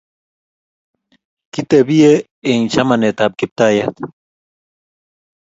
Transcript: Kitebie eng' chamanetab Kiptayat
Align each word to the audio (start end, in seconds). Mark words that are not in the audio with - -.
Kitebie 1.53 2.09
eng' 2.49 2.69
chamanetab 2.73 3.31
Kiptayat 3.39 3.93